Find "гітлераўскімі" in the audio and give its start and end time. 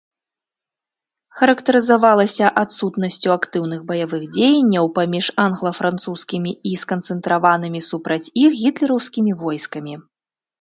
8.65-9.31